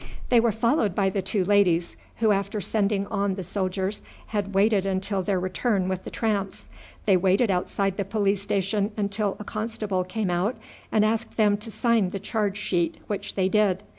[0.29, 4.83] They were followed by the two ladies, who after sending on the soldiers had waited
[4.83, 6.67] until their return with the tramps.
[7.05, 10.55] They waited outside the police station until a constable came out
[10.91, 13.83] and asked them to sign the charge sheet, which they did.